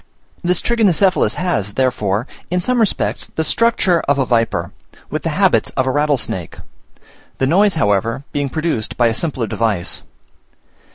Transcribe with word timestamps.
This 0.43 0.61
Trigonocephalus 0.63 1.35
has, 1.35 1.73
therefore, 1.73 2.25
in 2.49 2.59
some 2.59 2.79
respects 2.79 3.27
the 3.35 3.43
structure 3.43 3.99
of 4.07 4.17
a 4.17 4.25
viper, 4.25 4.71
with 5.11 5.21
the 5.21 5.29
habits 5.37 5.69
of 5.77 5.85
a 5.85 5.91
rattlesnake: 5.91 6.57
the 7.37 7.45
noise, 7.45 7.75
however, 7.75 8.23
being 8.31 8.49
produced 8.49 8.97
by 8.97 9.05
a 9.09 9.13
simpler 9.13 9.45
device. 9.45 10.01